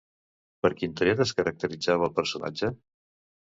[0.65, 2.75] Per quin tret es caracteritzava el personatge?